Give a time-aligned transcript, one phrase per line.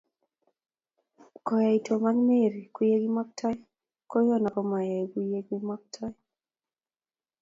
[1.45, 3.57] koyai tom Ak Mary kuyekokimaktoi
[4.09, 6.15] ko yahana komayai kuyee kokimaktoi